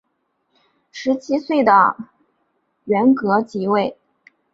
[0.91, 1.95] 十七岁的
[2.85, 3.95] 元恪即位。